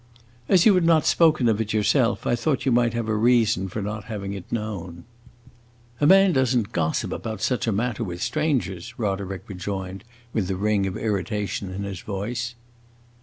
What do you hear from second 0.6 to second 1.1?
you had not